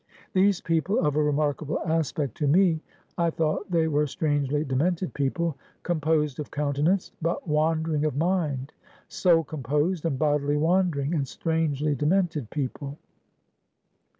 [0.33, 2.79] These people of a remarkable aspect to me,
[3.19, 8.73] I thought they were strangely demented people; composed of countenance, but wandering of mind;
[9.09, 12.97] soul composed and bodily wandering, and strangely demented people.